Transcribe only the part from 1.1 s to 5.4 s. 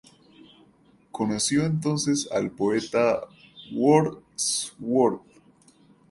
Conoció entonces al poeta Wordsworth.